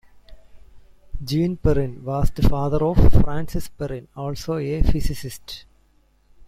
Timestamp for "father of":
2.41-2.97